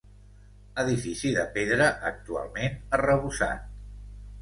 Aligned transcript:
Edifici 0.83 1.33
de 1.35 1.45
pedra, 1.59 1.91
actualment 2.13 2.83
arrebossat. 3.01 3.73